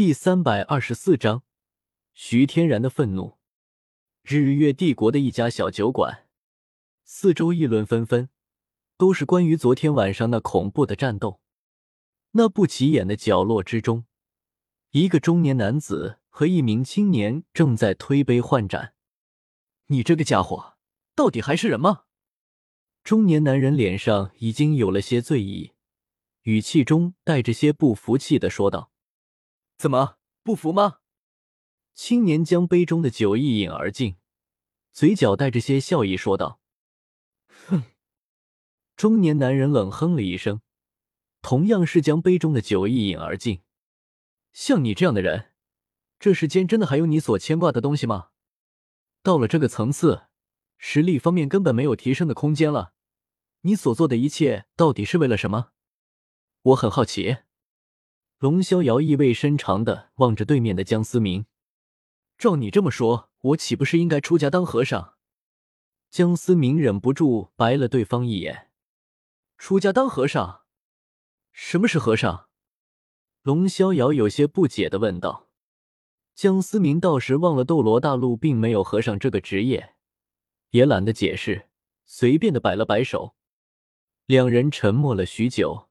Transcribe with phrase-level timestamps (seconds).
[0.00, 1.42] 第三百二十四章，
[2.14, 3.36] 徐天然的愤怒。
[4.22, 6.26] 日月帝国的一家小酒馆，
[7.04, 8.30] 四周议论纷纷，
[8.96, 11.42] 都是关于昨天晚上那恐怖的战斗。
[12.30, 14.06] 那不起眼的角落之中，
[14.92, 18.94] 一个中年男子和一名青年正在推杯换盏。
[19.88, 20.78] 你这个家伙，
[21.14, 22.04] 到底还是人吗？
[23.04, 25.72] 中年男人脸上已经有了些醉意，
[26.44, 28.90] 语气中带着些不服气的说道。
[29.80, 30.98] 怎么不服吗？
[31.94, 34.16] 青年将杯中的酒一饮而尽，
[34.92, 36.60] 嘴角带着些笑意说道
[37.66, 37.84] ：“哼！”
[38.94, 40.60] 中年男人冷哼了一声，
[41.40, 43.62] 同样是将杯中的酒一饮而尽。
[44.52, 45.52] 像你这样的人，
[46.18, 48.32] 这世间真的还有你所牵挂的东西吗？
[49.22, 50.24] 到了这个层次，
[50.76, 52.92] 实力方面根本没有提升的空间了。
[53.62, 55.70] 你所做的一切到底是为了什么？
[56.60, 57.38] 我很好奇。
[58.40, 61.44] 龙逍遥意味深长的望着对面的江思明，
[62.38, 65.16] 照你这么说，我岂不是应该出家当和尚？
[66.08, 68.70] 江思明忍不住白了对方一眼。
[69.58, 70.62] 出家当和尚？
[71.52, 72.48] 什么是和尚？
[73.42, 75.50] 龙逍遥有些不解的问道。
[76.34, 79.96] 江思明倒是忘了斗罗大陆并没有和尚这个职业，
[80.70, 81.68] 也懒得解释，
[82.06, 83.34] 随便的摆了摆手。
[84.24, 85.89] 两人沉默了许久。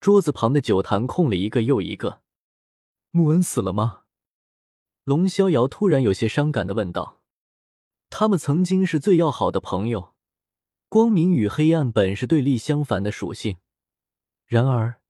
[0.00, 2.22] 桌子旁的酒坛空了一个又一个。
[3.10, 4.02] 穆恩死了吗？
[5.04, 7.20] 龙逍遥突然有些伤感的问道。
[8.10, 10.14] 他们曾经是最要好的朋友，
[10.88, 13.56] 光明与黑暗本是对立相反的属性，
[14.46, 15.00] 然而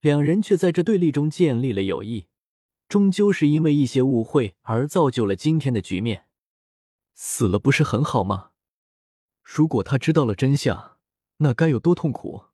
[0.00, 2.26] 两人却在这对立中建立了友谊。
[2.88, 6.26] 终究是因为一些误会而造就了今天的局面。
[7.14, 8.50] 死了不是很好吗？
[9.42, 10.98] 如果他知道了真相，
[11.38, 12.46] 那该有多痛苦！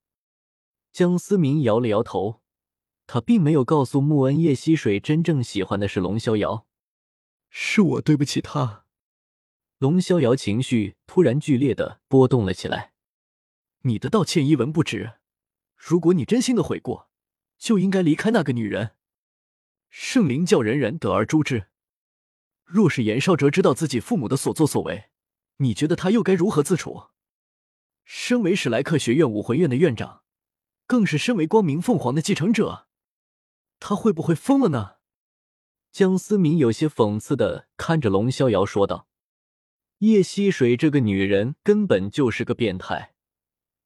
[0.93, 2.43] 江思明摇了摇头，
[3.07, 6.67] 他并没有告诉穆恩叶溪水真正喜欢的是龙逍遥。
[7.49, 8.85] 是我对不起他。
[9.79, 12.93] 龙逍遥情绪突然剧烈的波动了起来。
[13.85, 15.15] 你的道歉一文不值。
[15.75, 17.11] 如果你真心的悔过，
[17.59, 18.93] 就应该离开那个女人。
[19.89, 21.69] 圣灵教人人得而诛之。
[22.65, 25.07] 若是严少哲知道自己父母的所作所为，
[25.57, 27.09] 你觉得他又该如何自处？
[28.05, 30.23] 身为史莱克学院武魂院的院长。
[30.93, 32.87] 更是身为光明凤凰的继承者，
[33.81, 34.97] 他会不会疯了呢？
[35.91, 39.09] 江思明有些讽刺的看着龙逍遥说道
[40.01, 43.15] ：“叶溪水这个女人根本就是个变态。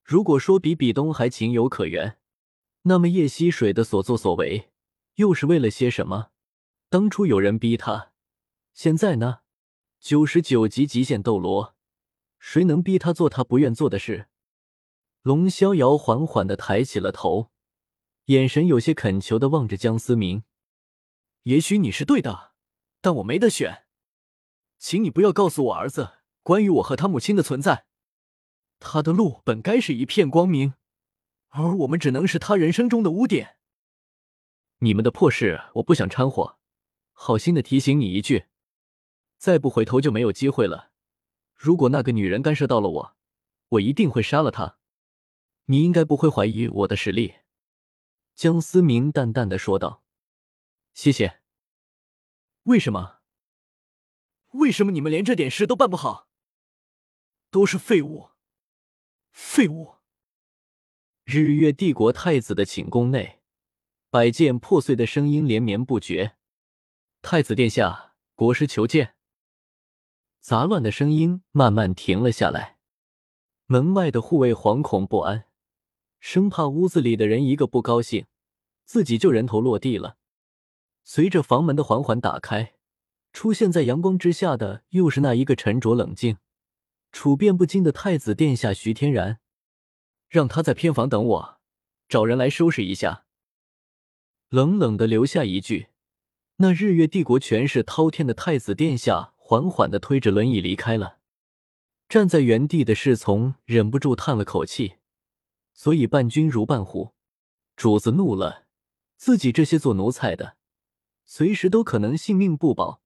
[0.02, 2.18] 如果说比比东还情有可原，
[2.82, 4.72] 那么叶溪水的所作所为
[5.14, 6.30] 又是为了些什么？
[6.88, 8.10] 当初有人逼他，
[8.74, 9.42] 现在呢？
[10.00, 11.76] 九十九级极限斗罗，
[12.40, 14.26] 谁能逼他做他不愿做的事？”
[15.26, 17.50] 龙逍遥缓缓的抬起了头，
[18.26, 20.44] 眼神有些恳求的望着江思明。
[21.42, 22.52] 也许你是对的，
[23.00, 23.86] 但我没得选，
[24.78, 27.86] 请你不要告诉我儿子关于我和他母亲的存在。
[28.78, 30.74] 他的路本该是一片光明，
[31.48, 33.56] 而我们只能是他人生中的污点。
[34.78, 36.56] 你们的破事我不想掺和，
[37.12, 38.44] 好心的提醒你一句，
[39.36, 40.92] 再不回头就没有机会了。
[41.56, 43.16] 如果那个女人干涉到了我，
[43.70, 44.78] 我一定会杀了她。
[45.66, 47.36] 你应该不会怀疑我的实力，
[48.34, 50.02] 江思明淡淡的说道。
[50.94, 51.40] 谢谢。
[52.64, 53.20] 为什么？
[54.52, 56.28] 为什么你们连这点事都办不好？
[57.50, 58.30] 都是废物！
[59.30, 59.96] 废物！
[61.24, 63.42] 日月帝国太子的寝宫内，
[64.08, 66.36] 百件破碎的声音连绵不绝。
[67.22, 69.16] 太子殿下，国师求见。
[70.40, 72.78] 杂乱的声音慢慢停了下来，
[73.66, 75.45] 门外的护卫惶恐不安。
[76.18, 78.26] 生怕屋子里的人一个不高兴，
[78.84, 80.16] 自己就人头落地了。
[81.04, 82.74] 随着房门的缓缓打开，
[83.32, 86.38] 出现在阳光之下的又是那一个沉着冷静、
[87.12, 89.38] 处变不惊的太子殿下徐天然。
[90.28, 91.60] 让他在偏房等我，
[92.08, 93.24] 找人来收拾一下。
[94.48, 95.88] 冷冷的留下一句，
[96.56, 101.18] 那日月帝国权势滔天的太子殿下缓缓的推着轮椅离开了。
[102.08, 104.94] 站在原地的侍从忍不住叹了口气。
[105.76, 107.14] 所以伴君如伴虎，
[107.76, 108.66] 主子怒了，
[109.16, 110.56] 自己这些做奴才的，
[111.26, 113.02] 随时都可能性命不保。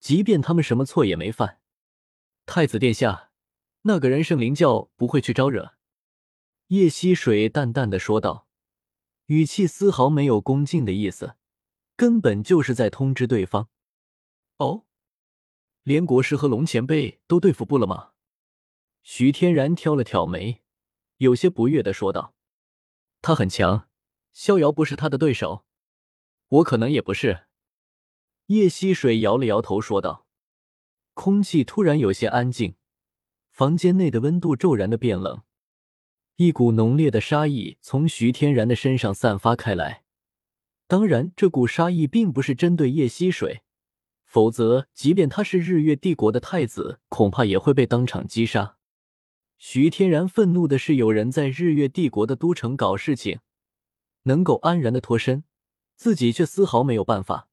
[0.00, 1.60] 即便他们什么错也没犯，
[2.46, 3.30] 太子殿下，
[3.82, 5.74] 那个人圣灵教不会去招惹。
[6.66, 8.48] 叶溪水淡淡的说道，
[9.26, 11.36] 语气丝毫没有恭敬的意思，
[11.96, 13.68] 根本就是在通知对方。
[14.56, 14.84] 哦，
[15.84, 18.12] 连国师和龙前辈都对付不了吗？
[19.02, 20.62] 徐天然挑了挑眉。
[21.20, 22.34] 有些不悦的说道
[23.20, 23.88] ：“他很强，
[24.32, 25.66] 逍遥不是他的对手，
[26.48, 27.44] 我可能也不是。
[28.46, 30.26] 叶溪水摇了摇头，说道
[31.12, 32.76] ：“空气突然有些安静，
[33.50, 35.42] 房间内的温度骤然的变冷，
[36.36, 40.04] 一股浓烈的杀意从徐天然的身上散发开来。
[40.86, 43.62] 当然，这股杀意并不是针对叶溪水，
[44.24, 48.78] 否则，即便他是日月帝国的太子，恐怕也会被当场击杀。
[49.62, 53.40] 徐天然愤怒的是，有人在日月帝国的都城搞事情，
[54.22, 55.44] 能够安然的脱身，
[55.94, 57.50] 自己却丝毫没有办法。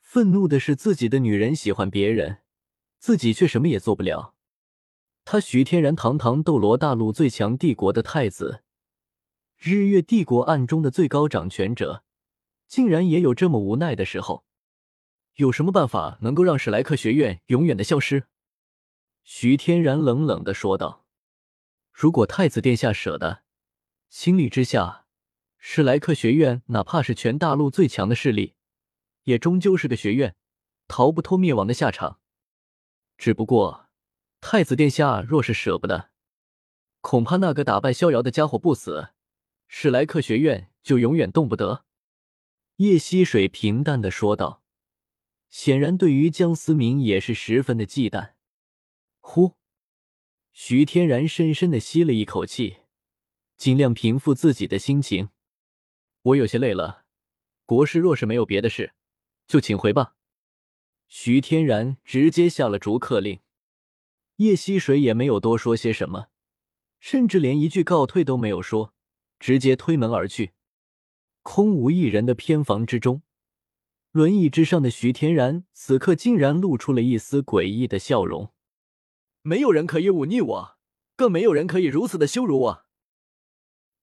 [0.00, 2.38] 愤怒的是自己的女人喜欢别人，
[2.98, 4.34] 自己却什么也做不了。
[5.26, 8.62] 他徐天然堂堂斗罗大陆最强帝国的太子，
[9.58, 12.02] 日月帝国暗中的最高掌权者，
[12.66, 14.46] 竟然也有这么无奈的时候。
[15.34, 18.24] 有什么办法能够让史莱克学院永远的消失？
[19.22, 21.04] 徐天然冷冷的说道
[22.00, 23.42] ：“如果太子殿下舍得，
[24.08, 25.04] 心理之下，
[25.58, 28.54] 史莱克学院哪怕是全大陆最强的势力。”
[29.24, 30.34] 也终究是个学院，
[30.88, 32.18] 逃不脱灭亡的下场。
[33.18, 33.90] 只不过，
[34.40, 36.08] 太子殿下若是舍不得，
[37.02, 39.10] 恐怕那个打败逍遥的家伙不死，
[39.68, 41.84] 史莱克学院就永远动不得。”
[42.76, 44.62] 叶溪水平淡的说道，
[45.50, 48.32] 显然对于江思明也是十分的忌惮。
[49.20, 49.58] 呼，
[50.62, 52.80] 徐天然深深的吸了一口气，
[53.56, 55.30] 尽量平复自己的心情。
[56.20, 57.06] 我有些累了，
[57.64, 58.92] 国师若是没有别的事。
[59.46, 60.16] 就请回吧。
[61.08, 63.40] 徐天然直接下了逐客令，
[64.36, 66.26] 叶溪水也没有多说些什么，
[66.98, 68.92] 甚至连一句告退都没有说，
[69.38, 70.52] 直接推门而去。
[71.40, 73.22] 空无一人的偏房之中，
[74.12, 78.52] 轮椅之上的徐天然此刻竟然露出了一丝诡异的笑容。
[79.42, 80.78] 没有人可以忤逆我，
[81.16, 82.86] 更没有人可以如此的羞辱我。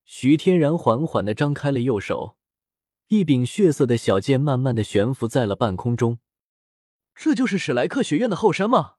[0.05, 2.37] 徐天然缓缓的张开了右手。
[3.09, 6.19] 一柄血色的小剑慢慢的悬浮在了半空中，
[7.15, 8.95] 这就是史莱克学院的后山吗？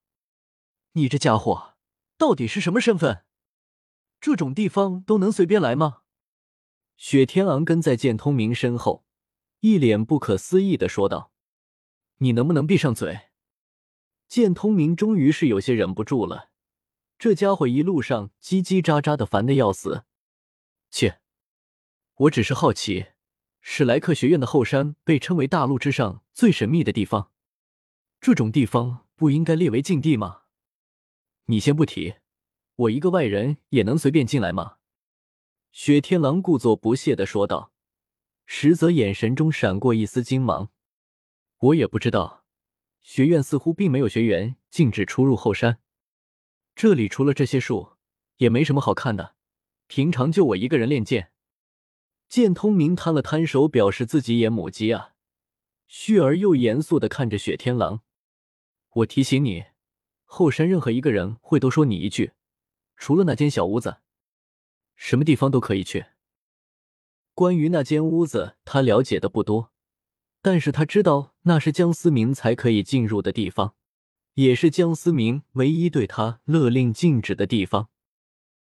[0.93, 1.75] 你这家伙
[2.17, 3.25] 到底是什么身份？
[4.19, 5.99] 这种地方都能随便来吗？
[6.97, 9.05] 雪天昂跟在剑通明身后，
[9.61, 11.31] 一脸不可思议的说道
[12.19, 13.28] ：“你能不能闭上嘴？”
[14.29, 16.51] 见通明终于是有些忍不住了，
[17.19, 20.05] 这家伙一路上叽叽喳喳的，烦的要死。
[20.91, 21.21] 切，
[22.15, 23.07] 我只是好奇。
[23.61, 27.33] 史莱克学院的后山被称为大陆之上最神秘的地方，
[28.21, 30.43] 这种地方不应该列为禁地吗？
[31.47, 32.17] 你先不提，
[32.77, 34.77] 我一个外人也能随便进来吗？
[35.73, 37.73] 雪天狼故作不屑的说道，
[38.47, 40.71] 实则眼神中闪过一丝惊芒。
[41.59, 42.45] 我也不知道，
[43.09, 45.81] 学院似乎并没有学员禁止出入后山。
[46.75, 47.97] 这里除了这些树，
[48.37, 49.35] 也没什么好看的。
[49.87, 51.33] 平常就我一个人练剑。
[52.29, 55.15] 剑通明摊了摊手，表示自己也母鸡啊，
[55.87, 58.03] 旭儿又严肃的看着雪天狼
[58.97, 59.65] ：“我提醒你，
[60.25, 62.33] 后山任何一个人会多说你一句，
[62.99, 64.03] 除了那间小屋子，
[64.97, 66.05] 什么地方都可以去。
[67.33, 69.73] 关于那间屋子，他了解的不多，
[70.51, 73.75] 但是他知道那是江思明才可以进入的地方，
[74.33, 77.89] 也是江思明唯一对他勒令禁止的地方。”